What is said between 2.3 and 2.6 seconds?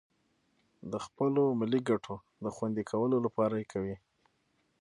د